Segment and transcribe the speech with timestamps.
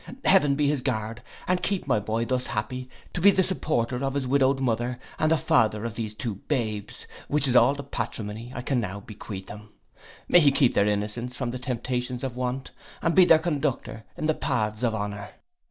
[0.25, 4.15] Heaven be his guard, and keep my boy thus happy to be the supporter of
[4.15, 8.51] his widowed mother, and the father of these two babes, which is all the patrimony
[8.55, 9.73] I can now bequeath him.
[10.27, 12.71] May he keep their innocence from the temptations of want,
[13.03, 15.35] and be their conductor in the paths of honour.